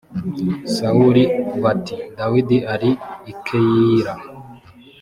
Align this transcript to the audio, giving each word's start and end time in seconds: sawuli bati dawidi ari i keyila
sawuli 0.75 1.23
bati 1.63 1.95
dawidi 2.17 2.57
ari 2.73 2.91
i 3.31 3.33
keyila 3.45 4.13